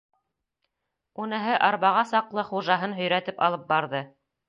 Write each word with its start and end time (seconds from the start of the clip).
Уныһы 1.25 1.53
арбаға 1.69 2.01
саҡлы 2.15 2.49
хужаһын 2.51 3.01
һөйрәтеп 3.01 3.49
алып 3.51 3.73
барҙы. 3.73 4.07